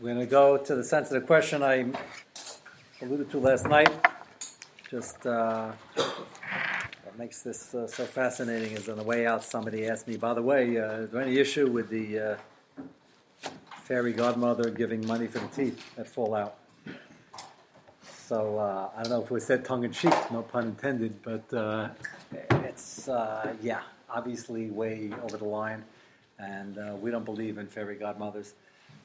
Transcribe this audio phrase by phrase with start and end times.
[0.00, 1.84] We're going to go to the sensitive question I
[3.02, 3.90] alluded to last night.
[4.90, 10.08] Just uh, what makes this uh, so fascinating is on the way out, somebody asked
[10.08, 12.36] me, by the way, uh, is there any issue with the uh,
[13.82, 16.56] fairy godmother giving money for the teeth that fall out?
[18.26, 21.52] So uh, I don't know if we said tongue in cheek, no pun intended, but
[21.52, 21.90] uh,
[22.50, 23.06] it's,
[23.60, 25.84] yeah, obviously way over the line.
[26.38, 28.54] And we don't believe in fairy godmothers.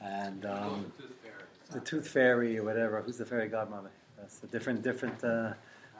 [0.00, 0.92] And um,
[1.72, 3.02] the tooth fairy or whatever.
[3.02, 3.90] Who's the fairy godmother?
[4.18, 5.22] That's a different, different.
[5.22, 5.52] Uh,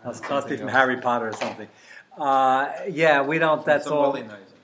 [0.05, 1.69] must, must be from Harry Potter or something.
[2.17, 3.65] Uh, yeah, we don't.
[3.65, 4.17] That's all.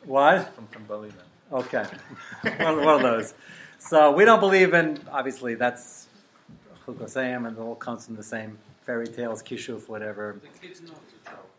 [0.04, 0.54] What?
[0.54, 1.14] From Thumbelina.
[1.52, 1.84] Okay,
[2.58, 3.34] one, one of those.
[3.78, 4.98] So we don't believe in.
[5.10, 6.06] Obviously, that's
[6.86, 10.40] Chukosayim, and it all comes from the same fairy tales, kishuf, whatever.
[10.40, 11.50] The kids know it's a joke.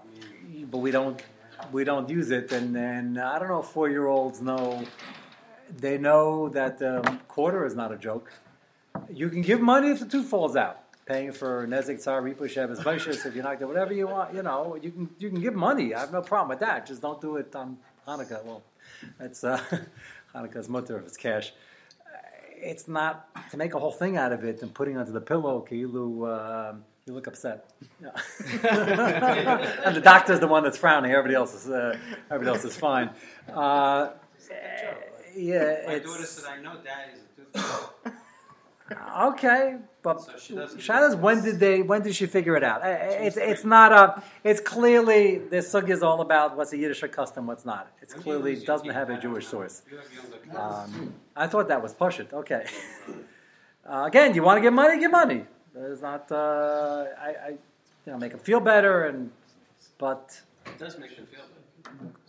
[0.00, 1.20] I mean, But we don't.
[1.72, 3.60] We don't use it, and then I don't know.
[3.60, 4.84] if Four-year-olds know.
[5.70, 8.32] They know that um, quarter is not a joke.
[9.10, 10.80] You can give money if the tooth falls out.
[11.06, 14.78] Paying for Nezik Tsar Ripo Shabbos Vaishis, if you're not whatever you want, you know,
[14.80, 15.94] you can you can give money.
[15.94, 16.86] I have no problem with that.
[16.86, 17.76] Just don't do it on
[18.08, 18.42] Hanukkah.
[18.42, 18.62] Well,
[19.18, 19.60] that's uh,
[20.34, 21.52] Hanukkah's mutter if it's cash.
[22.56, 25.66] It's not to make a whole thing out of it and putting onto the pillow.
[25.68, 28.12] Kilu, uh, you look upset, Yeah.
[29.84, 31.10] and the doctor's the one that's frowning.
[31.12, 31.98] Everybody else is uh,
[32.30, 33.10] everybody else is fine.
[33.52, 34.12] Uh,
[35.36, 38.14] yeah, my it's daughter said, I know dad is a tooth fairy.
[39.18, 41.80] Okay, but So she Shadows, when did they?
[41.80, 42.82] When did she figure it out?
[42.84, 44.22] It's it's not a.
[44.44, 47.90] It's clearly this sugya is all about what's a Yiddish custom, what's not.
[48.02, 49.82] It's When clearly doesn't have a Jewish source.
[49.90, 50.54] You have younger kids.
[50.54, 52.32] Um, I thought that was push it.
[52.32, 52.66] Okay.
[53.86, 55.44] Uh, again, you want to get money, get money.
[55.74, 56.32] It's not.
[56.32, 59.30] Uh, I, I, you know, make them feel better, and
[59.98, 61.53] but it does make them feel better.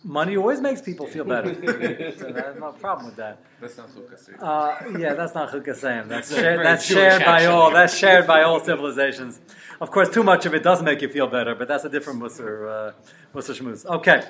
[0.04, 1.54] Money always makes people feel better.
[2.18, 3.40] so there's no problem with that.
[3.60, 4.28] That's not Lucas.
[4.40, 6.08] Uh, yeah, that's not Chukasayim.
[6.08, 7.46] That's, That's shared, that's Jewish, shared by actually.
[7.46, 7.70] all.
[7.72, 9.40] That's shared by all civilizations.
[9.80, 12.20] Of course, too much of it does make you feel better, but that's a different
[12.20, 12.92] Musar, uh,
[13.34, 13.84] Musar Shmuz.
[13.86, 14.22] Okay.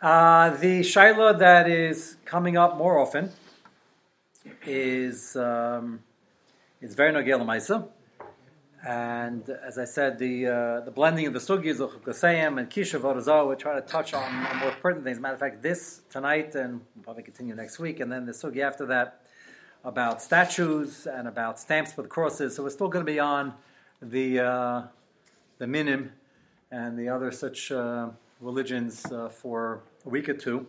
[0.00, 3.30] Uh, the Shaila that is coming up more often
[4.64, 6.00] is um,
[6.80, 7.88] is very Nogel Maisa.
[8.86, 13.00] And as I said, the uh, the blending of the sugis of Chukasayim and Kisha
[13.00, 15.18] Vorazah, we're trying to touch on, more pertinent things.
[15.18, 18.60] Matter of fact, this tonight, and we'll probably continue next week, and then the sugi
[18.60, 19.22] after that
[19.82, 22.54] about statues and about stamps with crosses.
[22.54, 23.54] So we're still going to be on
[24.00, 24.82] the uh,
[25.58, 26.12] the minim
[26.70, 28.10] and the other such uh,
[28.40, 30.64] religions uh, for a week or two.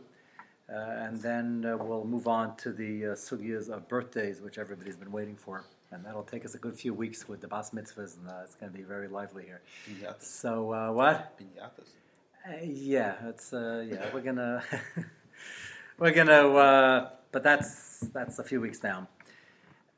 [0.68, 4.98] Uh, and then uh, we'll move on to the uh, sugyas of birthdays, which everybody's
[4.98, 5.66] been waiting for.
[5.92, 8.56] And that'll take us a good few weeks with the bas mitzvahs, and uh, it's
[8.56, 9.62] going to be very lively here.
[10.20, 11.40] So, uh, what?
[11.40, 11.88] Pinatas.
[12.46, 14.06] Uh, yeah, it's uh, yeah.
[14.14, 14.64] We're gonna
[16.00, 19.08] we're gonna, uh, but that's that's a few weeks down.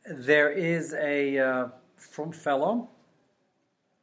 [0.05, 2.89] There is a uh, from fellow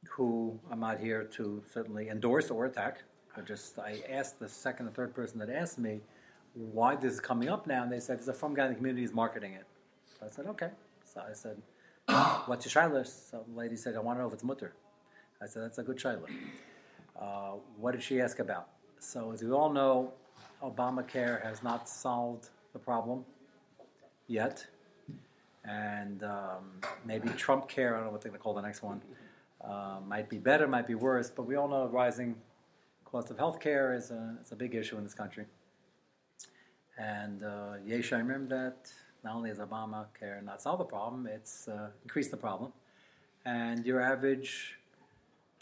[0.08, 3.02] who I'm not here to certainly endorse or attack.
[3.36, 6.00] I just I asked the second or third person that asked me
[6.54, 8.76] why this is coming up now, and they said it's a from guy in the
[8.76, 9.66] community is marketing it.
[10.18, 10.70] So I said okay.
[11.16, 11.56] So I said,
[12.46, 14.74] "What's your shiloh?" So the lady said, "I want to know if it's mutter."
[15.42, 16.26] I said, "That's a good shiloh."
[17.18, 18.68] Uh, what did she ask about?
[18.98, 20.12] So, as we all know,
[20.62, 23.24] Obamacare has not solved the problem
[24.26, 24.66] yet.
[25.64, 28.82] And um, maybe Trump care, I don't know what they're going to call the next
[28.82, 29.02] one,
[29.64, 32.36] uh, might be better, might be worse, but we all know rising
[33.04, 35.46] cost of health care is a, is a big issue in this country.
[36.98, 38.92] And uh, I remember that
[39.26, 42.70] not only has Obamacare not solved the problem, it's uh, increased the problem.
[43.44, 44.78] And your average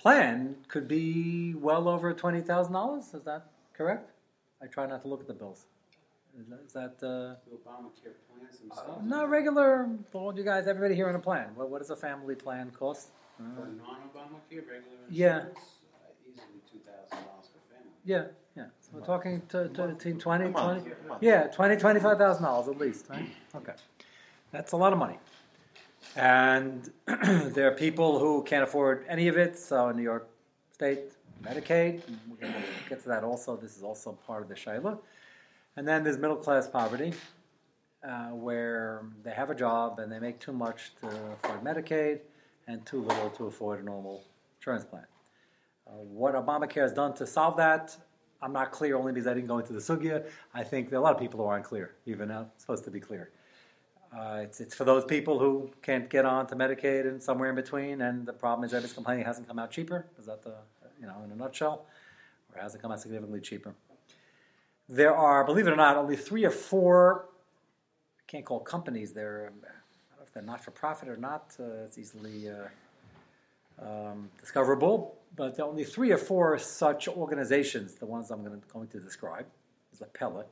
[0.03, 3.05] plan could be well over twenty thousand dollars.
[3.19, 3.43] Is that
[3.79, 4.07] correct?
[4.63, 5.61] I try not to look at the bills.
[6.41, 9.03] Is that, is that uh, The Obamacare plans themselves.
[9.15, 9.89] not regular?
[10.11, 11.49] For all you guys, everybody here on a plan.
[11.55, 13.09] What, what does a family plan cost?
[13.39, 15.37] Uh, For non-Obamacare, regular Yeah.
[15.37, 15.59] insurance,
[15.95, 17.93] uh, easily two thousand dollars per family.
[18.13, 18.25] yeah,
[18.57, 18.65] yeah.
[18.81, 20.83] So we're talking to, to, between 20, A month.
[20.85, 21.23] 20 A month.
[21.23, 23.07] yeah, twenty, twenty-five thousand dollars at least.
[23.09, 23.29] Right?
[23.55, 23.73] Okay,
[24.53, 25.19] that's a lot of money.
[26.17, 29.59] And there are people who can't afford any of it.
[29.59, 30.29] So in New York
[30.71, 31.13] State,
[31.43, 32.59] Medicaid, we're going to
[32.89, 33.57] get to that also.
[33.57, 34.99] This is also part of the Shaila.
[35.77, 37.15] And then there's middle class poverty,
[38.07, 42.21] uh, where they have a job and they make too much to afford Medicaid
[42.69, 44.23] and too little to afford a normal
[44.61, 45.05] insurance plan.
[45.87, 47.97] Uh, what Obamacare has done to solve that,
[48.45, 50.27] I'm not clear only because I didn't go into the sugya.
[50.53, 52.85] I think there are a lot of people who aren't clear, even though it's supposed
[52.85, 53.31] to be clear.
[54.15, 57.57] Uh, it's, it's for those people who can't get on to Medicaid and somewhere in
[57.57, 60.07] between, and the problem is everybody's complaining it hasn't come out cheaper.
[60.19, 60.57] Is that the,
[61.01, 61.87] you know, in a nutshell?
[62.55, 63.75] Or has it come out significantly cheaper?
[64.91, 67.31] There are, believe it or not, only three or four,
[68.19, 71.57] I can't call companies, they're I don't know if they're not for profit or not,
[71.59, 72.69] uh, it's easily uh,
[73.81, 75.19] um, discoverable.
[75.37, 78.89] But there are only three or four such organizations, the ones I'm going to, going
[78.89, 79.47] to describe,
[79.93, 80.49] is a pellet.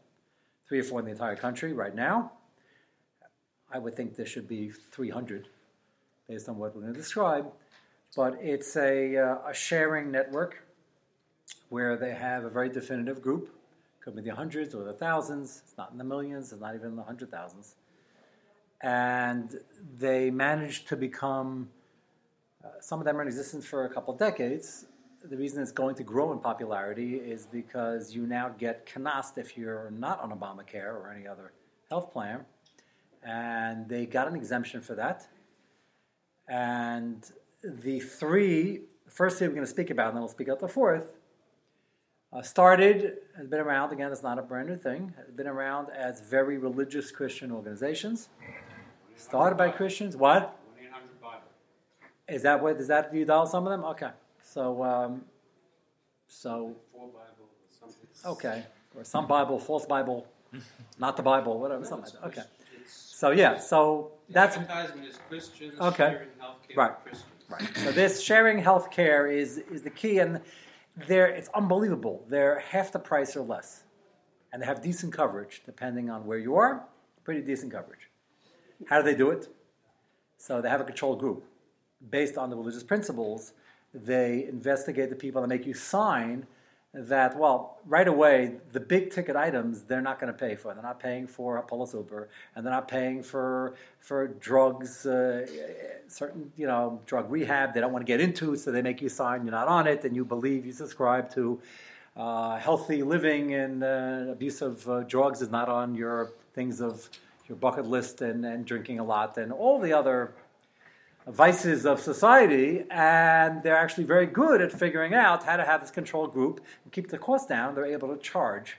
[0.68, 2.32] Three or four in the entire country right now.
[3.72, 5.48] I would think there should be 300
[6.28, 7.46] based on what we're going to describe.
[8.14, 10.66] But it's a, uh, a sharing network
[11.68, 13.48] where they have a very definitive group.
[14.04, 15.62] Could be the hundreds or the thousands.
[15.64, 16.52] It's not in the millions.
[16.52, 17.76] It's not even in the hundred thousands.
[18.80, 19.60] And
[19.96, 21.70] they managed to become.
[22.64, 24.86] Uh, some of them are in existence for a couple decades.
[25.24, 29.56] The reason it's going to grow in popularity is because you now get canast if
[29.56, 31.52] you're not on Obamacare or any other
[31.90, 32.44] health plan,
[33.22, 35.28] and they got an exemption for that.
[36.48, 37.24] And
[37.62, 40.68] the three, first three we're going to speak about, and then we'll speak about the
[40.68, 41.12] fourth,
[42.32, 45.88] uh, started, has been around, again, it's not a brand new thing, has been around
[45.90, 48.28] as very religious Christian organizations.
[49.16, 50.16] Started by Christians.
[50.16, 50.58] What?
[52.28, 52.36] 1 800 Bible.
[52.36, 53.84] Is that what, is that, you dial some of them?
[53.90, 54.10] Okay.
[54.42, 55.22] So, um,
[56.26, 57.48] so, Four Bible,
[57.78, 58.08] something.
[58.24, 58.64] okay.
[58.96, 60.26] Or some Bible, false Bible,
[60.98, 62.40] not the Bible, whatever, No, something like that.
[62.40, 62.48] Okay.
[62.86, 66.22] So, yeah, so that's, advertisement is Christians Okay.
[66.76, 66.92] Right.
[67.48, 67.76] Right.
[67.76, 70.40] So this sharing healthcare is is the key, and
[71.06, 72.24] they're it's unbelievable.
[72.28, 73.84] They're half the price or less,
[74.52, 76.84] and they have decent coverage depending on where you are.
[77.24, 78.08] Pretty decent coverage.
[78.88, 79.48] How do they do it?
[80.38, 81.44] So they have a control group
[82.10, 83.52] based on the religious principles.
[83.94, 86.46] They investigate the people and make you sign
[86.94, 87.36] that.
[87.38, 90.74] Well, right away, the big ticket items they're not going to pay for.
[90.74, 95.46] They're not paying for a Polis Uber, and they're not paying for for drugs, uh,
[96.08, 97.74] certain you know drug rehab.
[97.74, 100.04] They don't want to get into, so they make you sign you're not on it,
[100.04, 101.60] and you believe you subscribe to
[102.16, 107.08] uh, healthy living and uh, abuse of uh, drugs is not on your things of
[107.48, 110.32] your bucket list, and, and drinking a lot, and all the other
[111.26, 115.90] vices of society, and they're actually very good at figuring out how to have this
[115.90, 117.74] control group and keep the cost down.
[117.74, 118.76] They're able to charge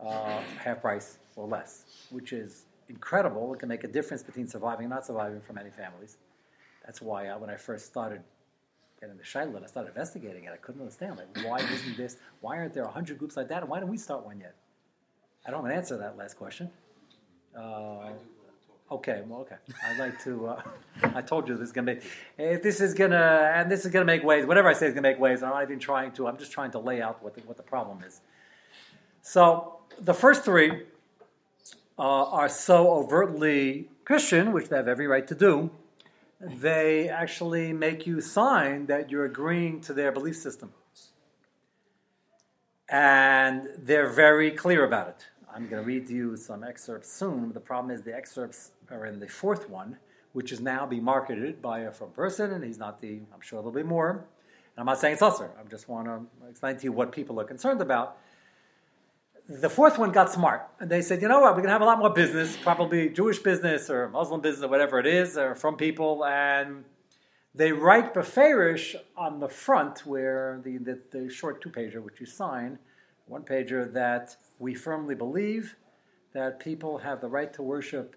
[0.00, 3.52] uh, half price or less, which is incredible.
[3.54, 6.18] It can make a difference between surviving and not surviving for many families.
[6.84, 8.22] That's why I, when I first started
[9.00, 10.52] getting the Shiloh, I started investigating it.
[10.52, 12.16] I couldn't understand, like, why isn't this?
[12.40, 13.62] Why aren't there hundred groups like that?
[13.62, 14.54] And why don't we start one yet?
[15.44, 16.70] I don't have an answer to that last question.
[17.56, 18.10] Uh,
[18.88, 19.56] Okay, well, okay.
[19.84, 20.48] I'd like to.
[20.48, 20.62] Uh,
[21.14, 22.00] I told you this is gonna be.
[22.38, 24.46] If this is gonna, and this is gonna make waves.
[24.46, 25.42] Whatever I say is gonna make waves.
[25.42, 26.28] I'm not even trying to.
[26.28, 28.20] I'm just trying to lay out what the, what the problem is.
[29.22, 30.84] So the first three
[31.98, 35.70] uh, are so overtly Christian, which they have every right to do.
[36.40, 40.72] They actually make you sign that you're agreeing to their belief system,
[42.88, 45.26] and they're very clear about it.
[45.56, 47.50] I'm going to read you some excerpts soon.
[47.54, 49.96] The problem is the excerpts are in the fourth one,
[50.34, 53.20] which is now being marketed by a from person, and he's not the.
[53.32, 54.10] I'm sure there'll be more.
[54.10, 54.20] And
[54.76, 55.50] I'm not saying it's usher.
[55.58, 58.18] I just want to explain to you what people are concerned about.
[59.48, 61.80] The fourth one got smart, and they said, you know what, we're going to have
[61.80, 65.54] a lot more business, probably Jewish business or Muslim business or whatever it is, or
[65.54, 66.84] from people, and
[67.54, 72.26] they write beferish on the front, where the, the, the short two pager, which you
[72.26, 72.78] sign,
[73.26, 75.76] one pager, that we firmly believe
[76.32, 78.16] that people have the right to worship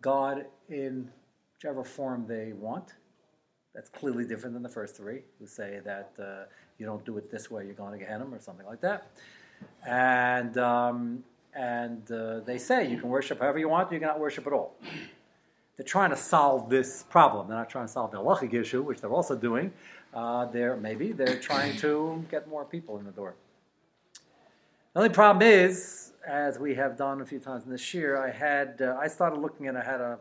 [0.00, 1.10] God in
[1.54, 2.94] whichever form they want.
[3.74, 6.44] That's clearly different than the first three, who say that uh,
[6.78, 9.10] you don't do it this way, you're going to get Gehenna or something like that.
[9.86, 14.46] And um, and uh, they say you can worship however you want, you cannot worship
[14.46, 14.76] at all.
[15.76, 17.48] They're trying to solve this problem.
[17.48, 19.72] They're not trying to solve the halachic issue, which they're also doing.
[20.14, 23.34] Uh, they're maybe they're trying to get more people in the door.
[24.96, 28.30] The only problem is, as we have done a few times in this year, I
[28.30, 30.18] had uh, I started looking and I had a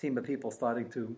[0.00, 1.16] team of people starting to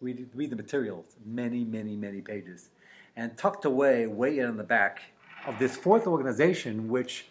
[0.00, 2.70] read, read the materials, many, many, many pages,
[3.16, 5.02] and tucked away, way in the back
[5.46, 7.26] of this fourth organization, which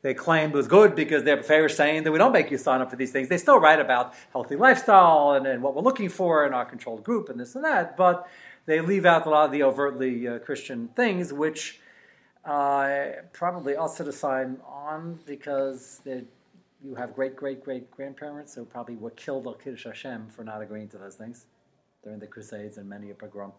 [0.00, 2.88] they claimed was good because they're fair saying that we don't make you sign up
[2.88, 3.28] for these things.
[3.28, 7.04] They still write about healthy lifestyle and, and what we're looking for in our controlled
[7.04, 8.26] group and this and that, but
[8.64, 11.78] they leave out a lot of the overtly uh, Christian things, which
[12.44, 13.74] uh, probably
[14.12, 16.00] sign on because
[16.84, 20.60] you have great great great grandparents who probably were killed al Kiddush Hashem for not
[20.60, 21.46] agreeing to those things
[22.02, 23.52] during the Crusades and many a pogrom.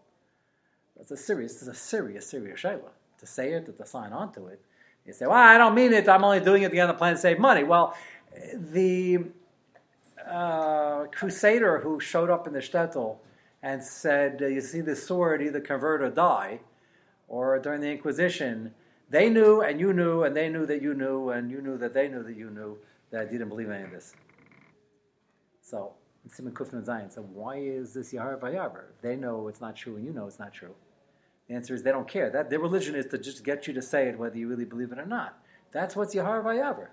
[1.00, 2.90] It's a serious, it's a serious, serious shayla.
[3.20, 4.60] To say it, or to sign on to it.
[5.06, 6.94] You say, well, I don't mean it, I'm only doing it to get on the
[6.94, 7.62] plan to save money.
[7.64, 7.96] Well,
[8.54, 9.24] the
[10.28, 13.18] uh, crusader who showed up in the shtetl
[13.62, 16.60] and said, you see this sword, either convert or die,
[17.28, 18.74] or during the Inquisition,
[19.10, 21.94] they knew and you knew, and they knew that you knew, and you knew that
[21.94, 22.78] they knew that you knew
[23.10, 24.14] that you didn't believe any of this.
[25.60, 25.94] So
[26.30, 27.10] Simon Kufna Zion.
[27.10, 28.84] So why is this Yahar Vayavar?
[29.02, 30.74] They know it's not true and you know it's not true.
[31.48, 32.30] The answer is they don't care.
[32.30, 34.92] That their religion is to just get you to say it whether you really believe
[34.92, 35.38] it or not.
[35.72, 36.88] That's what's Yahar Vayavar.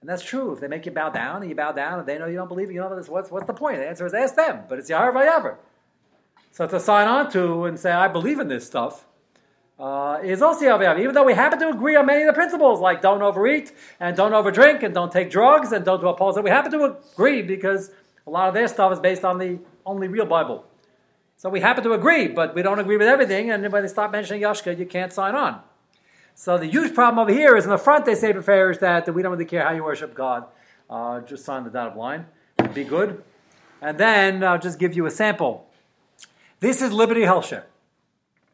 [0.00, 0.52] And that's true.
[0.52, 2.48] If they make you bow down and you bow down and they know you don't
[2.48, 3.76] believe it, you know what's what's the point?
[3.76, 4.62] The answer is ask them.
[4.68, 5.56] But it's Yahar Vayavar.
[6.50, 9.06] So to sign on to and say I believe in this stuff
[9.82, 12.78] uh, is also Yahar Even though we happen to agree on many of the principles,
[12.78, 16.50] like don't overeat and don't overdrink and don't take drugs and don't do it, we
[16.50, 17.90] happen to agree because
[18.24, 20.64] a lot of their stuff is based on the only real Bible.
[21.36, 24.12] So we happen to agree, but we don't agree with everything, and when they start
[24.12, 25.60] mentioning Yashka, you can't sign on.
[26.36, 29.12] So the huge problem over here is in the front they say prefers that, that
[29.12, 30.44] we don't really care how you worship God.
[30.88, 32.26] Uh, just sign the dotted line.
[32.72, 33.24] Be good.
[33.80, 35.66] And then I'll just give you a sample.
[36.60, 37.46] This is Liberty Health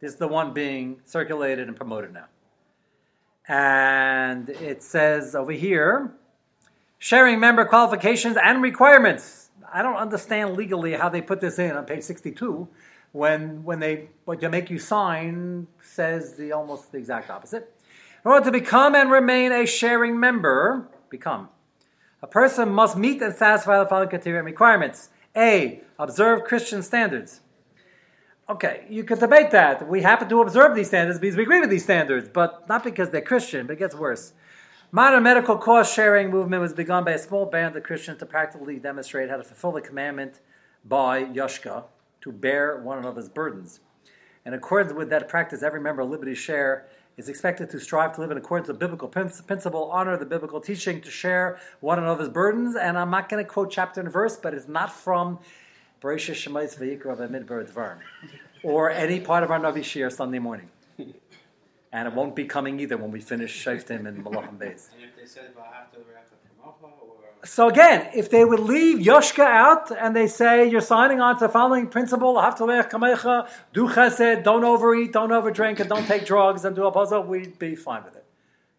[0.01, 2.27] This is the one being circulated and promoted now.
[3.49, 6.15] And it says over here,
[6.99, 9.51] sharing member qualifications and requirements.
[9.73, 12.69] I don't understand legally how they put this in on page 62
[13.13, 17.75] when, when they, what they make you sign says the almost the exact opposite.
[18.25, 21.49] In order to become and remain a sharing member, become,
[22.23, 25.11] a person must meet and satisfy the following criteria and requirements.
[25.37, 25.83] A.
[25.99, 27.41] Observe Christian standards.
[28.51, 29.87] Okay, you could debate that.
[29.87, 33.11] We happen to observe these standards because we agree with these standards, but not because
[33.11, 34.33] they're Christian, but it gets worse.
[34.91, 38.79] Modern medical cost sharing movement was begun by a small band of Christians to practically
[38.79, 40.41] demonstrate how to fulfill the commandment
[40.83, 41.85] by Yashka
[42.23, 43.81] to bear one another's burdens.
[44.47, 46.89] In accordance with that practice, every member of Liberty Share
[47.19, 51.03] is expected to strive to live in accordance with biblical principle, honor the biblical teaching,
[51.03, 52.77] to share one another's burdens.
[52.77, 55.39] And I'm not going to quote chapter and verse, but it's not from
[56.01, 57.99] Bereshit Shemais Vayikra Midbar Dvarim
[58.63, 60.69] or any part of our Navi Shir Sunday morning
[61.93, 64.93] and it won't be coming either when we finish Shoftim and Malachim Beis.
[64.95, 66.05] And if they said after or
[67.45, 71.47] so again, if they would leave Yoshka out and they say you're signing on to
[71.47, 76.75] the following principle, kamecha, do chesed, don't overeat, don't overdrink, and don't take drugs, and
[76.75, 78.25] do a puzzle, we'd be fine with it.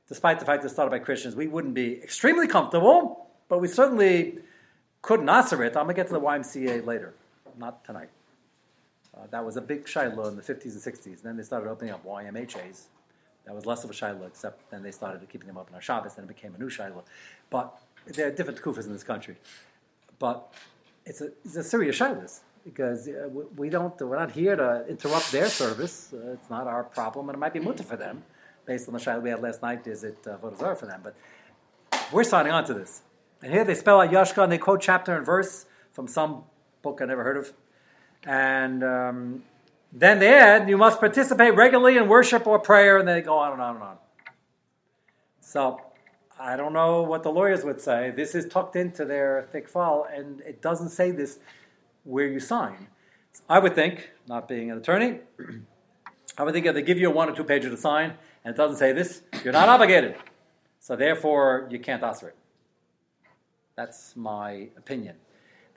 [0.10, 3.68] Despite the fact that it's started by Christians, we wouldn't be extremely comfortable, but we
[3.70, 4.40] certainly
[5.02, 5.76] couldn't answer it.
[5.78, 7.14] I'm going to get to the YMCA later,
[7.58, 8.10] not tonight.
[9.16, 11.22] Uh, that was a big shiloh in the 50s and 60s.
[11.22, 12.88] Then they started opening up YMHAs,
[13.50, 16.18] that was less of a shiloh, except then they started keeping them open on Shabbos,
[16.18, 17.04] and it became a new shiloh.
[17.50, 17.76] But
[18.06, 19.38] there are different kufas in this country.
[20.20, 20.54] But
[21.04, 22.28] it's a, it's a serious shiloh
[22.64, 23.28] because uh,
[23.58, 26.14] we don't, we're not here to interrupt their service.
[26.14, 28.24] Uh, it's not our problem, and it might be mutter for them,
[28.68, 29.88] based on the shiloh we had last night.
[29.88, 31.02] Is it uh, for them?
[31.04, 31.16] But
[32.12, 33.02] we're signing on to this.
[33.42, 36.44] And here they spell out Yashka, and they quote chapter and verse from some
[36.82, 37.54] book I never heard of.
[38.26, 39.44] And um,
[39.94, 43.54] then they add, you must participate regularly in worship or prayer, and they go on
[43.54, 43.98] and on and on.
[45.42, 45.82] So,
[46.40, 48.12] I don't know what the lawyers would say.
[48.16, 51.40] This is tucked into their thick file, and it doesn't say this
[52.04, 52.88] where you sign.
[53.50, 55.20] I would think, not being an attorney,
[56.38, 58.14] I would think if they give you a one or two pager to sign,
[58.46, 60.16] and it doesn't say this, you're not obligated.
[60.80, 62.36] So therefore, you can't answer it.
[63.80, 65.16] That's my opinion.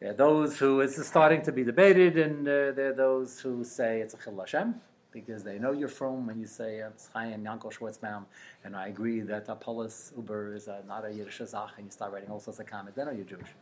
[0.01, 3.63] There are those who it's starting to be debated, and uh, there are those who
[3.63, 4.75] say it's a Chil Hashem
[5.13, 8.25] because they know you're from when you say it's Chaim Yankel Schwartzbaum,
[8.65, 12.13] and I agree that Apollos Uber is a, not a Yiddish Zach, and you start
[12.13, 13.53] writing all sorts of comments, then are you Jewish?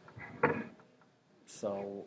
[1.45, 2.07] So,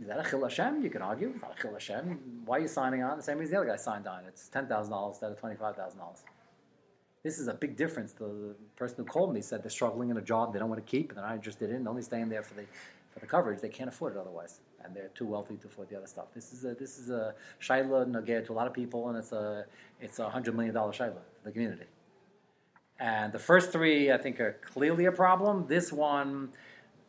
[0.00, 0.82] is that a Chil Hashem?
[0.82, 1.28] You can argue.
[1.28, 2.42] It's not a Chil Hashem.
[2.44, 3.18] Why are you signing on?
[3.18, 4.24] The same reason the other guy signed on.
[4.26, 5.94] It's $10,000 instead of $25,000.
[7.22, 8.12] This is a big difference.
[8.12, 10.90] The person who called me said they're struggling in a job they don't want to
[10.90, 12.64] keep and they're not interested in, only staying there for the
[13.10, 13.60] for the coverage.
[13.60, 16.26] They can't afford it otherwise, and they're too wealthy to afford the other stuff.
[16.34, 19.32] This is a this is a shaila nagir to a lot of people, and it's
[19.32, 19.64] a
[20.00, 21.86] it's a hundred million dollar shaila for the community.
[23.00, 25.66] And the first three, I think, are clearly a problem.
[25.68, 26.50] This one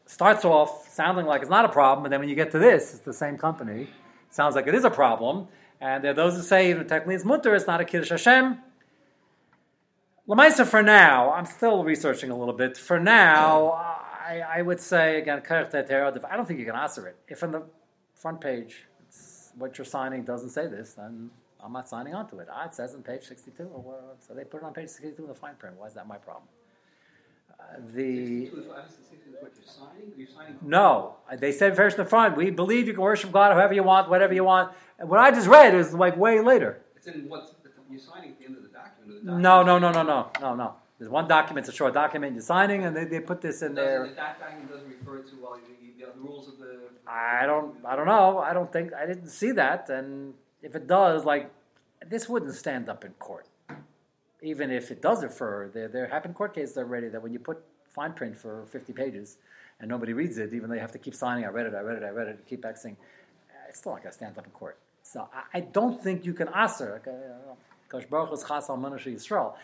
[0.05, 2.93] starts off sounding like it's not a problem, but then when you get to this,
[2.93, 3.87] it's the same company.
[4.29, 5.47] sounds like it is a problem.
[5.81, 8.59] And there are those who say, even technically it's mutter, it's not a Kiddush Hashem.
[10.29, 12.77] Lamaisa, for now, I'm still researching a little bit.
[12.77, 17.17] For now, I, I would say again, I don't think you can answer it.
[17.27, 17.63] If in the
[18.13, 18.85] front page
[19.57, 22.47] what you're signing doesn't say this, then I'm not signing onto it.
[22.51, 25.29] Ah, it says on page 62, or so they put it on page 62 in
[25.29, 25.75] the fine print.
[25.79, 26.47] Why is that my problem?
[27.59, 27.63] Uh,
[27.95, 28.51] the
[30.61, 32.37] no, they said first in the front.
[32.37, 34.73] We believe you can worship God however you want, whatever you want.
[34.99, 36.81] And what I just read is like way later.
[36.95, 37.53] It's in what's
[37.89, 38.58] you're signing at the end
[39.23, 40.75] No, no, no, no, no, no, no.
[40.97, 43.73] There's one document, it's a short document you're signing, and they, they put this in
[43.73, 44.11] there.
[44.15, 46.79] That document doesn't refer to well, the, the rules of the.
[47.07, 48.39] I don't, I don't know.
[48.39, 51.51] I don't think I didn't see that, and if it does, like
[52.07, 53.47] this wouldn't stand up in court.
[54.41, 57.39] Even if it does refer, there there have been court cases already that when you
[57.39, 59.37] put fine print for 50 pages,
[59.79, 61.79] and nobody reads it, even though you have to keep signing, I read it, I
[61.79, 62.97] read it, I read it, keep back saying,
[63.69, 64.77] it's still not going to stand up in court.
[65.03, 67.01] So I, I don't think you can aser.
[67.89, 69.55] Kosh Baruch Hu's Chas Al Yisrael.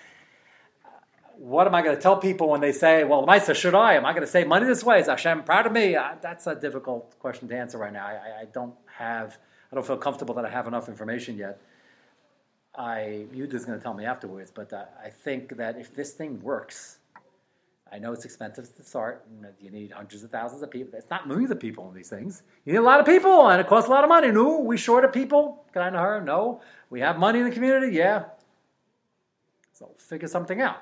[1.38, 3.96] What am I going to tell people when they say, well, Maisa, should I?
[3.96, 5.00] Am I going to save money this way?
[5.00, 5.96] Is Hashem proud of me?
[5.96, 8.06] Uh, that's a difficult question to answer right now.
[8.06, 9.38] I, I, don't have,
[9.72, 11.62] I don't feel comfortable that I have enough information yet.
[12.74, 16.42] I, Yuda's going to tell me afterwards, but uh, I think that if this thing
[16.42, 16.98] works,
[17.92, 19.26] I know it's expensive to start.
[19.60, 20.98] You need hundreds of thousands of people.
[20.98, 22.44] It's not millions of people in these things.
[22.66, 24.32] You need a lot of people, and it costs a lot of money.
[24.32, 25.64] No, we short of people?
[25.72, 26.22] Can I know her?
[26.22, 26.62] No.
[26.90, 27.96] We have money in the community?
[27.96, 28.26] Yeah.
[29.74, 30.82] So figure something out.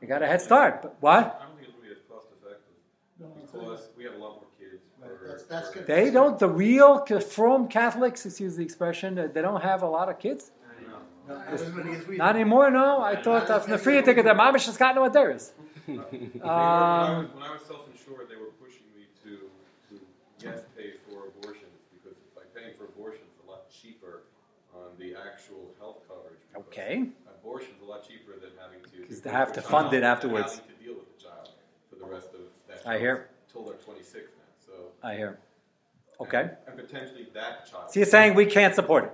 [0.00, 0.82] You got a head start.
[0.82, 1.40] But what?
[1.40, 4.82] I don't think it's really as cost effective because we have a lot more kids.
[5.26, 5.86] That's, that's good.
[5.86, 6.38] They don't.
[6.38, 10.52] The real from Catholics, excuse the expression, uh, they don't have a lot of kids.
[11.28, 12.70] No, as many as we Not anymore.
[12.70, 15.52] No, I thought that's the free ticket that Mamish has gotten what there is.
[15.86, 19.50] Were- when, I Um, was, when I was self-insured, they were pushing me to,
[19.90, 20.00] to
[20.38, 24.22] yes pay for abortions because by paying for abortions a lot cheaper
[24.74, 26.40] on the actual health coverage.
[26.52, 27.08] because Okay.
[27.42, 29.06] Abortion's a lot cheaper than having to.
[29.06, 30.58] 'Cause they have to fund it afterwards.
[30.58, 31.48] Having to deal with the child
[31.88, 32.86] for the rest of that.
[32.86, 33.28] I hear.
[33.50, 34.72] Till they're 26 now, so.
[35.02, 35.38] I hear.
[36.20, 36.50] Okay.
[36.66, 37.90] And potentially that child.
[37.90, 39.12] So you're saying we can't support it?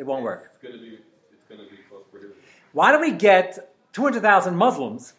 [0.00, 0.44] It won't work.
[0.54, 0.98] It's gonna be,
[1.32, 2.42] it's gonna be cost prohibitive.
[2.72, 5.12] Why don't we get 200,000 Muslims?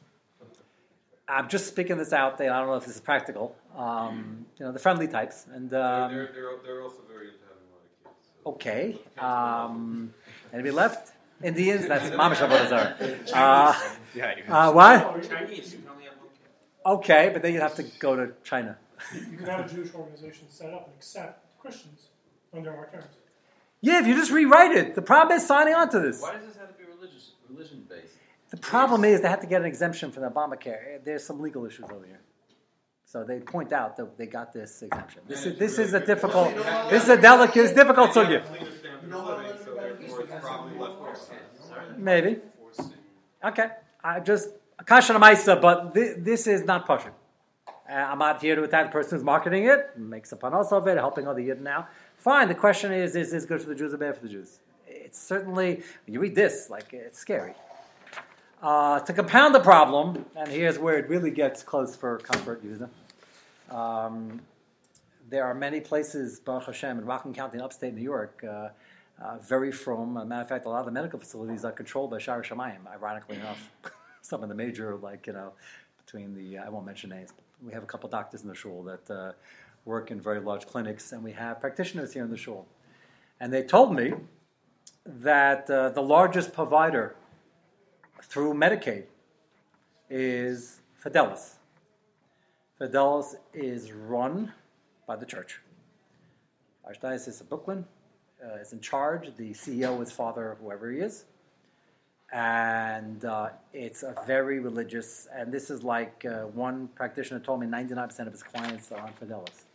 [1.27, 2.53] I'm just speaking this out there.
[2.53, 3.55] I don't know if this is practical.
[3.75, 5.45] Um, you know, the friendly types.
[5.53, 8.29] And um, They're, they're, they're also very into having a lot of kids.
[8.43, 8.97] so- okay.
[9.17, 10.13] Um,
[10.51, 11.13] anybody left?
[11.43, 11.87] Indians?
[11.87, 12.71] That's Mama Shabbat
[13.33, 13.73] uh,
[14.13, 15.27] Yeah, you uh, What?
[15.29, 16.85] Chinese, you can only have one kid.
[16.85, 18.77] Okay, but then you'd have to go to China.
[19.15, 22.07] You can have a Jewish organization set up and accept Christians
[22.53, 23.05] under our terms.
[23.79, 24.93] Yeah, if you just rewrite it.
[24.93, 26.21] The problem is signing on to this.
[26.21, 28.13] Why does this have to be religious, religion based?
[28.51, 31.03] The problem is they have to get an exemption from the Obamacare.
[31.03, 32.19] There's some legal issues over here.
[33.05, 35.21] So they point out that they got this exemption.
[35.27, 36.53] This is this is a difficult,
[36.89, 38.47] this is a delicate, it's difficult They have subject.
[38.47, 41.31] cleaner standard of living, so therefore it's probably less cost.
[41.97, 42.39] Maybe.
[43.43, 43.67] Okay.
[44.03, 44.49] I just
[44.85, 47.11] Kashan Maisa, but thi- this is not Pashut.
[47.67, 50.87] Uh, I'm not here to attack the person who's marketing it, makes a panos of
[50.87, 51.87] it, helping other Yidden now.
[52.17, 52.47] Fine.
[52.47, 54.59] The question is: Is this good for the Jews or bad for the Jews?
[54.87, 55.83] It's certainly.
[56.05, 57.53] When you read this, like it's scary.
[58.61, 62.89] Uh, to compound the problem, and here's where it really gets close for comfort, Yuda.
[63.75, 64.39] Um,
[65.31, 68.69] there are many places, Baruch Hashem, in Rockland County in upstate New York, uh,
[69.19, 70.15] uh, very from.
[70.15, 72.85] A matter of fact, a lot of the medical facilities are controlled by Shara Shamayim,
[72.87, 73.71] ironically enough.
[74.21, 75.53] Some of the major, like, you know,
[76.05, 77.31] between the, I won't mention names,
[77.65, 79.31] we have a couple doctors in the shul that uh,
[79.85, 82.67] work in very large clinics, and we have practitioners here in the shul.
[83.39, 84.13] And they told me
[85.03, 87.15] that uh, the largest provider
[88.21, 89.03] through Medicaid
[90.09, 91.55] is Fidelis.
[92.79, 94.51] Fidelis is run
[95.07, 95.59] by the church.
[96.87, 97.85] Archdiocese of Brooklyn
[98.43, 99.35] uh, is in charge.
[99.37, 101.25] The CEO is Father, whoever he is.
[102.33, 107.67] And uh, it's a very religious, and this is like uh, one practitioner told me
[107.67, 109.65] 99% of his clients are on Fidelis.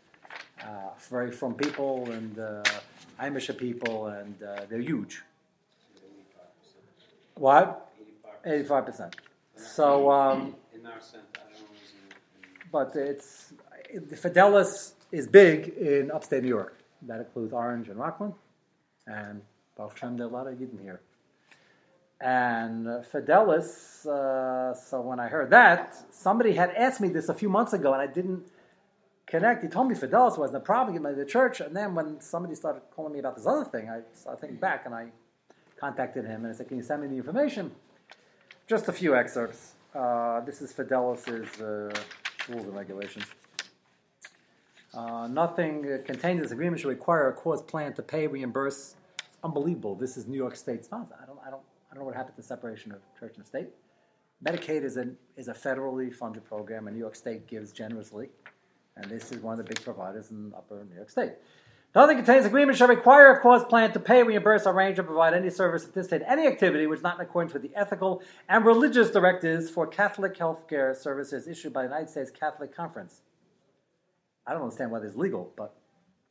[0.63, 0.67] Uh,
[1.11, 2.63] very from people and uh,
[3.21, 5.23] Amish people, and uh, they're huge.
[7.35, 7.86] What?
[8.47, 9.15] 85%.
[9.57, 13.53] So, um, In our center, I don't know who's in, in but it's
[13.93, 16.79] the Fidelis is big in upstate New York.
[17.03, 18.35] That includes Orange and Rockland,
[19.07, 19.43] and
[19.77, 21.01] Baruch Hashem, there are a lot of Yidden here.
[22.21, 24.07] And uh, Fidelis.
[24.07, 27.93] Uh, so when I heard that, somebody had asked me this a few months ago,
[27.93, 28.47] and I didn't
[29.27, 29.63] connect.
[29.63, 32.83] He told me Fidelis wasn't a problem in the church, and then when somebody started
[32.95, 35.09] calling me about this other thing, I started thinking back, and I
[35.79, 37.73] contacted him and I said, "Can you send me the information?"
[38.67, 39.75] Just a few excerpts.
[39.95, 41.95] Uh, this is Fidelis's uh,
[42.49, 43.25] rules and regulations.
[44.93, 48.97] Uh, nothing contained in this agreement should require a cause plan to pay, reimburse.
[49.25, 49.95] It's unbelievable.
[49.95, 51.17] This is New York State sponsored.
[51.23, 53.47] I don't, I don't, I don't know what happened to the separation of church and
[53.47, 53.69] state.
[54.45, 58.31] Medicaid is a is a federally funded program, and New York State gives generously,
[58.97, 61.35] and this is one of the big providers in Upper New York State.
[61.95, 65.49] Nothing contains agreement shall require a cause plan to pay, reimburse, arrange, or provide any
[65.49, 69.11] service, participate in any activity which is not in accordance with the ethical and religious
[69.11, 73.23] directives for Catholic healthcare services issued by the United States Catholic Conference.
[74.47, 75.75] I don't understand why this is legal, but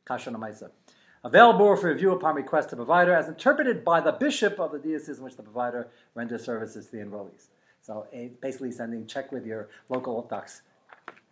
[0.06, 0.70] kasha namaisa.
[1.24, 5.18] Available for review upon request to provider, as interpreted by the bishop of the diocese
[5.18, 7.48] in which the provider renders services to the enrollees.
[7.82, 8.06] So
[8.40, 10.62] basically, sending check with your local Orthodox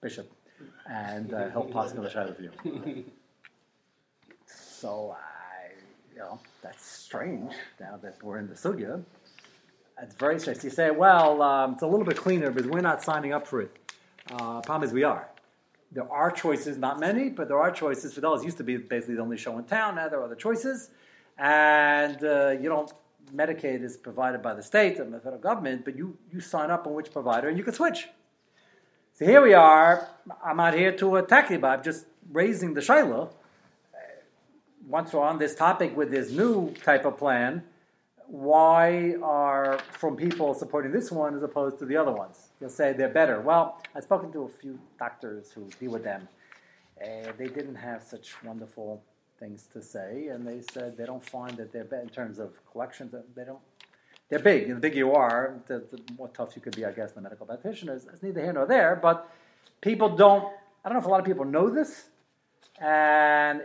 [0.01, 0.31] bishop,
[0.91, 3.05] and uh, he'll possibly share with you.
[4.85, 5.73] So I,
[6.13, 9.03] you know, that's strange now that we're in the sugya.
[10.03, 10.63] It's very strange.
[10.63, 13.63] You say, well, um, it's a little bit cleaner because we're not signing up for
[13.63, 13.75] it.
[14.31, 15.27] Uh, problem is we are.
[15.91, 18.13] there are choices, not many, but there are choices.
[18.15, 19.95] Fidelis used to be basically the only show in town.
[19.95, 20.91] Now there are other choices,
[21.39, 22.93] and uh, you don't.
[23.35, 26.87] Medicaid is provided by the state and the federal government, but you, you sign up
[26.87, 28.07] on which provider and you can switch.
[29.15, 30.07] So here we are.
[30.45, 33.31] I'm not here to attack you, I'm just raising the shayla.
[34.89, 37.63] Once we're on this topic with this new type of plan,
[38.27, 42.49] why are from people supporting this one as opposed to the other ones?
[42.61, 43.41] You'll say they're better.
[43.41, 46.29] Well, I've spoken to a few doctors who deal with them.
[47.03, 49.03] Uh, they didn't have such wonderful
[49.41, 52.53] things to say, and they said they don't find that they're better in terms of
[52.71, 53.15] collections.
[53.35, 53.61] They don't.
[54.29, 54.69] They're big.
[54.69, 57.47] The bigger you are, the, the more tough you could be, I guess, the medical
[57.47, 58.07] practitioners.
[58.13, 59.31] It's neither here nor there, but
[59.81, 60.45] people don't.
[60.85, 62.07] I don't know if a lot of people know this,
[62.81, 63.63] and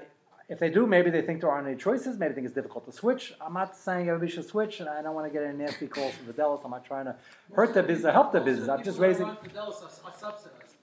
[0.50, 2.18] if they do, maybe they think there aren't any choices.
[2.18, 3.34] Maybe they think it's difficult to switch.
[3.40, 6.14] I'm not saying everybody should switch, and I don't want to get any nasty calls
[6.16, 6.66] from Fidelis.
[6.66, 7.16] I'm not trying to
[7.54, 8.68] hurt their business or help their business.
[8.68, 9.28] I'm just raising.
[9.28, 10.76] Most of the people that are on Fidelis are, are subsidized.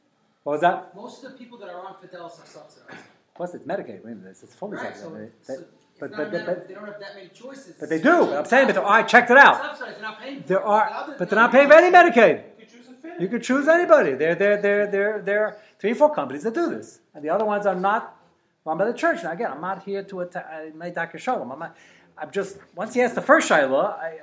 [0.44, 0.94] What was that?
[0.94, 3.02] Most of the people that are on Fidelis are subsidized.
[3.34, 4.04] Plus, it's Medicaid.
[4.04, 5.32] Wait a minute, it's fully Right, so, subsidized.
[5.42, 7.74] so They- it's but- not but- that- but- they don't have that many choices.
[7.80, 8.26] But they do.
[8.26, 9.56] But I'm saying, but I checked it out.
[9.62, 10.44] Subsidized, they're not paying.
[10.46, 12.44] There are, but they're not paying for any Medicaid.
[12.58, 13.22] You could choose a.
[13.22, 14.12] You could choose anybody.
[14.14, 17.30] There, there, there, there, there are three or four companies that do this, and the
[17.30, 18.15] other ones are not
[18.66, 19.22] run by the church.
[19.24, 20.46] Now, again, I'm not here to attack.
[20.52, 21.50] I made darchei shalom.
[21.52, 21.76] I'm not.
[22.18, 24.18] I'm just once he asked the first Shiloh, I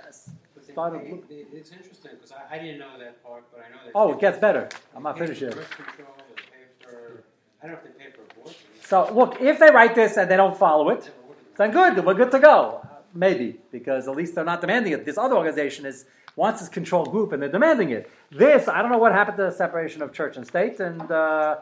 [0.56, 1.02] But they started.
[1.30, 3.92] they- It's interesting because I, I didn't know that part, but I know that.
[3.96, 4.68] Oh, it gets better.
[4.96, 5.56] I'm not finished yet.
[5.56, 7.24] Birth control, they pay for.
[7.62, 8.62] I don't know if they pay for abortion.
[8.84, 11.10] So look, if they write this and they don't follow it,
[11.58, 12.04] then good.
[12.06, 12.82] We're good to go.
[12.84, 15.06] Uh, Maybe because at least they're not demanding it.
[15.06, 18.10] This other organization is wants this control group and they're demanding it.
[18.32, 21.12] This I don't know what happened to the separation of church and state and.
[21.12, 21.58] Uh,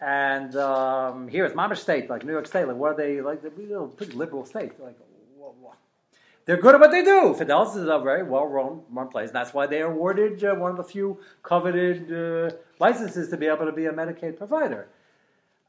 [0.00, 2.66] and um, here it's Mamish State, like New York State.
[2.68, 3.42] Like, what are they like?
[3.42, 4.78] They're know, pretty liberal state.
[4.80, 4.96] Like,
[5.36, 5.72] wha- wha-
[6.44, 7.34] they're good at what they do.
[7.38, 9.28] Fidelis is a very well-run run place.
[9.30, 13.46] And that's why they awarded uh, one of the few coveted uh, licenses to be
[13.46, 14.88] able to be a Medicaid provider.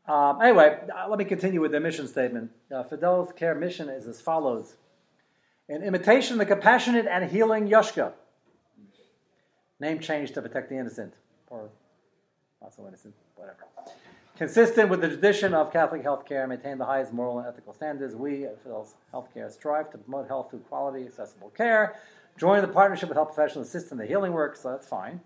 [0.08, 2.52] Um, anyway, uh, let me continue with the mission statement.
[2.72, 4.76] Uh, Fidelis Care mission is as follows:
[5.68, 8.13] in imitation of the compassionate and healing Yoshka.
[9.80, 11.13] Name change to protect the innocent,
[11.50, 11.70] or
[12.62, 13.67] not so innocent, whatever.
[14.38, 18.15] Consistent with the tradition of Catholic healthcare, maintain the highest moral and ethical standards.
[18.15, 21.95] We at Fidelis Healthcare strive to promote health through quality, accessible care.
[22.38, 25.21] Join the partnership with health professionals assist in the healing work, so that's fine.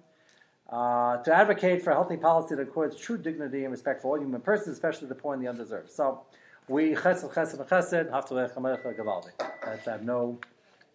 [0.69, 4.23] Uh, to advocate for a healthy policy that accords true dignity and respect for all
[4.23, 5.91] human persons, especially the poor and the undeserved.
[5.91, 6.21] So,
[6.69, 9.31] we chesed, chesed, and chesed, haftarech, hamelech, gavaldi.
[9.41, 10.39] I have no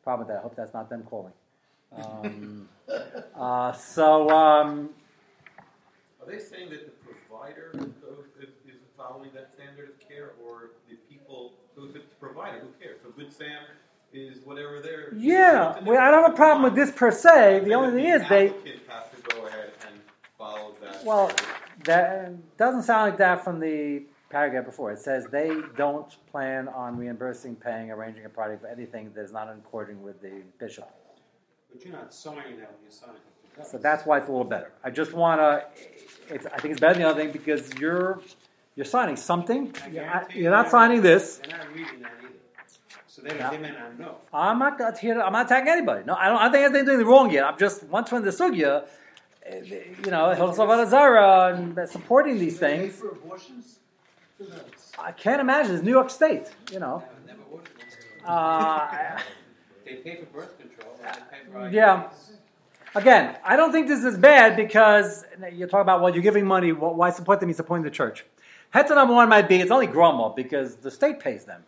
[0.02, 0.38] problem with that.
[0.38, 1.34] I hope that's not them calling.
[1.92, 2.66] Um,
[3.34, 4.88] uh, so, um,
[6.22, 6.92] Are they saying that the
[7.36, 7.84] provider is,
[8.40, 12.60] is, is following that standard of care, or the people, so if it's the provider,
[12.60, 12.98] who cares?
[13.02, 13.62] So Good Sam
[14.12, 15.12] is whatever they're.
[15.14, 17.60] yeah, well, I don't have a problem with this per se.
[17.64, 18.48] The only thing is they.
[18.48, 20.00] has to go ahead and
[20.38, 21.04] follow that.
[21.04, 21.82] Well, standard.
[21.84, 24.92] that doesn't sound like that from the paragraph before.
[24.92, 29.32] It says they don't plan on reimbursing, paying, arranging a party for anything that is
[29.32, 30.88] not in according with the bishop.
[31.72, 33.20] But you're not signing that when you sign signing
[33.60, 33.66] up.
[33.66, 34.72] So that's why it's a little better.
[34.84, 35.64] I just want to.
[36.34, 38.20] I think it's better than the other thing because you're
[38.76, 39.74] you're signing something.
[39.90, 41.38] You're not, you're not signing this.
[41.38, 42.34] They're not reading that either.
[43.08, 43.50] So they, Yeah.
[43.50, 44.16] they may not know.
[44.32, 45.20] I'm not not here.
[45.20, 46.04] I'm not attacking anybody.
[46.04, 46.38] No, I don't.
[46.38, 47.44] I don't think anything doing wrong yet.
[47.44, 48.86] I'm just once we're the sugya,
[49.44, 49.60] eh,
[50.04, 53.02] you know, Hilchot Zara and supporting these things.
[54.98, 55.74] I can't imagine.
[55.76, 56.46] It's New York State.
[56.70, 57.02] You know.
[57.26, 57.68] Never ordered
[58.24, 58.30] one.
[58.30, 59.18] Uh,
[59.86, 60.98] They pay for birth control.
[61.04, 62.10] and They pay for Yeah.
[62.96, 66.70] Again, I don't think this is bad because you're talking about, well, you're giving money,
[66.70, 67.48] wh- why support them?
[67.50, 68.24] You're supporting the church.
[68.70, 71.62] Head to number one might be, it's only grumble because the state pays them.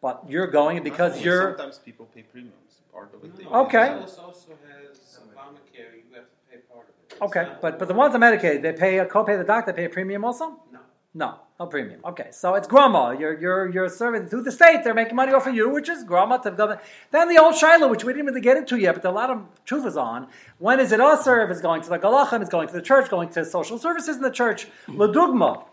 [0.00, 1.56] But you're going because Well, you're.
[1.56, 2.54] Sometimes people pay premiums.
[2.92, 3.44] Part of it.
[3.44, 3.88] No, Okay.
[3.88, 4.32] Also
[4.68, 5.94] has Obamacare.
[6.08, 7.12] You have to pay part of it.
[7.12, 9.84] It's Okay, but, but the ones on Medicaid, they pay a copay the doctor, pay
[9.84, 10.60] a premium also?
[10.72, 10.80] No.
[11.14, 12.00] No, no premium.
[12.04, 13.10] Okay, so it's grandma.
[13.10, 14.84] You're, you're, you're serving through the state.
[14.84, 16.82] They're making money off of you, which is grandma to the government.
[17.10, 19.30] Then the old Shiloh, which we didn't really get into yet, but there a lot
[19.30, 20.28] of truth is on.
[20.58, 21.40] When is it usher?
[21.42, 24.16] If it's going to the galachim, it's going to the church, going to social services
[24.16, 24.68] in the church.
[24.86, 25.64] Ladugma.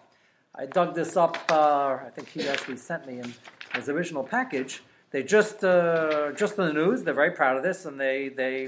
[0.58, 1.38] I dug this up.
[1.50, 3.34] Uh, I think he actually sent me in
[3.74, 4.84] his original package.
[5.12, 7.04] They just uh, just in the news.
[7.04, 8.68] They're very proud of this, and they they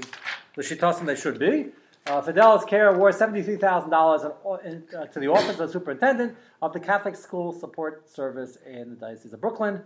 [0.54, 1.68] the shitasim they should be.
[2.06, 6.36] Uh, Fidelis Care awards seventy three thousand dollars uh, to the office of the superintendent
[6.62, 9.82] of the Catholic School Support Service in the Diocese of Brooklyn.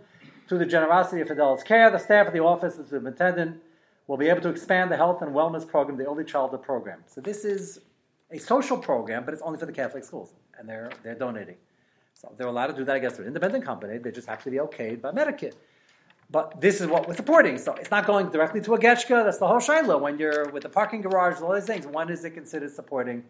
[0.47, 3.61] Through the generosity of Fidelis Care, the staff of the office of the superintendent
[4.07, 6.99] will be able to expand the health and wellness program, the early childhood program.
[7.07, 7.79] So this is
[8.29, 11.55] a social program, but it's only for the Catholic schools, and they're they're donating.
[12.23, 13.97] So they're allowed to do that, I guess, they're an independent company.
[13.97, 15.53] They just have to be okayed by Medicare.
[16.31, 17.57] But this is what we're supporting.
[17.57, 19.23] So it's not going directly to a getchka.
[19.25, 19.97] That's the whole shiloh.
[19.99, 23.23] When you're with the parking garage, all these things, when is it considered supporting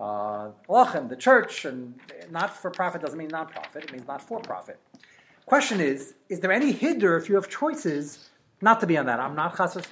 [0.00, 1.94] uh, Lachem, the church, and
[2.30, 3.84] not for profit doesn't mean non-profit.
[3.84, 4.78] It means not for profit.
[5.46, 9.18] Question is: Is there any hinder if you have choices not to be on that?
[9.18, 9.86] I'm not chassus.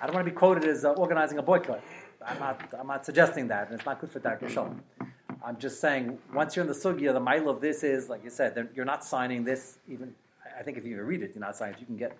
[0.00, 1.82] I don't want to be quoted as uh, organizing a boycott.
[2.24, 2.74] I'm not.
[2.78, 4.82] I'm not suggesting that, and it's not good for darchei shalom.
[5.44, 8.30] I'm just saying, once you're in the sugya, the mile of this is, like you
[8.30, 9.78] said, you're not signing this.
[9.88, 10.14] Even
[10.58, 11.74] I think if you read it, you're not signing.
[11.74, 11.80] it.
[11.80, 12.12] You can get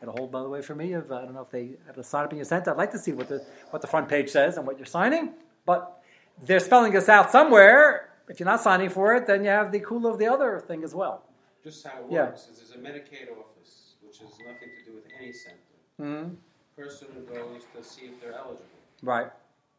[0.00, 0.92] get a hold, by the way, for me.
[0.92, 2.70] Of I don't know if they have a sign up in your center.
[2.70, 5.32] I'd like to see what the what the front page says and what you're signing.
[5.64, 6.02] But
[6.44, 8.10] they're spelling this out somewhere.
[8.28, 10.82] If you're not signing for it, then you have the cool of the other thing
[10.84, 11.22] as well.
[11.64, 12.26] Just how it Yeah.
[12.26, 15.56] works is there's a Medicaid office, which has nothing to do with any center.
[15.98, 16.34] hmm
[16.76, 18.66] Person who goes to see if they're eligible.
[19.02, 19.30] Right.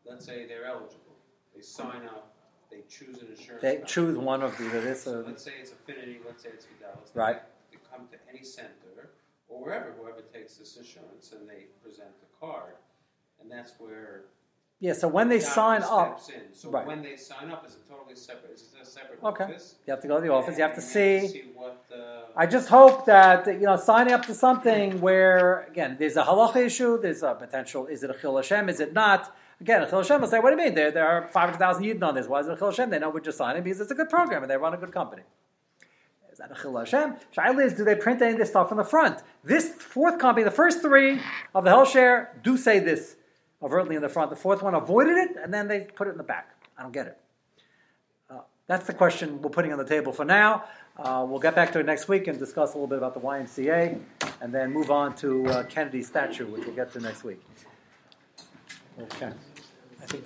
[0.05, 1.15] Let's say they're eligible.
[1.53, 2.33] They sign up.
[2.71, 3.61] They choose an insurance.
[3.61, 3.93] They company.
[3.93, 6.19] choose one of either this So let's say it's Affinity.
[6.25, 7.15] Let's say it's Fidelis.
[7.15, 7.41] Right.
[7.71, 9.09] They come to any center
[9.49, 12.75] or wherever, whoever takes this insurance, and they present the card,
[13.41, 14.25] and that's where
[14.79, 14.93] yeah.
[14.93, 16.53] So when they sign up, in.
[16.53, 16.85] So Right.
[16.85, 18.51] when they sign up, it's a totally separate.
[18.51, 19.45] It's a separate Okay.
[19.45, 19.75] office.
[19.85, 20.55] you have to go to the office.
[20.57, 21.43] You have to And see.
[21.55, 21.83] what.
[21.91, 26.23] Uh, I just hope that you know signing up to something where again there's a
[26.23, 27.87] halacha issue, there's a potential.
[27.87, 28.69] Is it a chil Hashem?
[28.69, 29.35] Is it not?
[29.59, 30.75] Again, chil Hashem will say, "What do you mean?
[30.75, 32.27] There, there are five hundred thousand yidden on this.
[32.27, 34.43] Why is it chil Hashem?" They know we're just signing because it's a good program
[34.43, 35.23] and they run a good company.
[36.31, 37.15] Is that a chil Hashem?
[37.35, 39.23] Shaila is, do they print any of this stuff on the front?
[39.43, 41.19] This fourth company, the first three
[41.55, 43.15] of the HealthShare, do say this
[43.59, 44.29] overtly in the front.
[44.29, 46.51] The fourth one avoided it, and then they put it in the back.
[46.77, 47.17] I don't get it.
[48.29, 50.65] Uh, that's the question we're putting on the table for now.
[50.95, 53.19] Uh, we'll get back to it next week and discuss a little bit about the
[53.19, 53.99] YMCA,
[54.39, 57.41] and then move on to uh, Kennedy's statue, which we'll get to next week.
[58.99, 59.31] Okay.
[60.01, 60.25] I think